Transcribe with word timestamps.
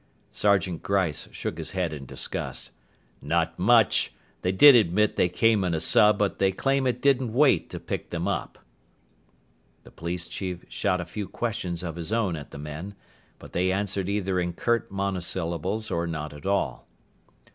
Sergeant 0.31 0.81
Gryce 0.81 1.27
shook 1.31 1.59
his 1.59 1.73
head 1.73 1.93
in 1.93 2.07
disgust. 2.07 2.71
"Not 3.21 3.59
much. 3.59 4.15
They 4.41 4.51
did 4.51 4.73
admit 4.73 5.15
they 5.15 5.29
came 5.29 5.63
in 5.63 5.75
a 5.75 5.79
sub, 5.79 6.17
but 6.17 6.39
they 6.39 6.51
claim 6.51 6.87
it 6.87 7.03
didn't 7.03 7.33
wait 7.33 7.69
to 7.69 7.79
pick 7.79 8.09
them 8.09 8.27
up." 8.27 8.57
The 9.83 9.91
police 9.91 10.27
chief 10.27 10.65
shot 10.69 11.01
a 11.01 11.05
few 11.05 11.27
questions 11.27 11.83
of 11.83 11.97
his 11.97 12.11
own 12.11 12.35
at 12.35 12.49
the 12.49 12.57
men, 12.57 12.95
but 13.37 13.53
they 13.53 13.71
answered 13.71 14.09
either 14.09 14.39
in 14.39 14.53
curt 14.53 14.89
monosyllables 14.91 15.91
or 15.91 16.07
not 16.07 16.33
at 16.33 16.47
all. 16.47 16.87